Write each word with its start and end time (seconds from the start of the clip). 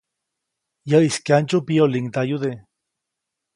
Yäʼis 0.89 1.17
kyandsyu 1.25 1.57
mbiyoliŋdayude. 1.63 2.51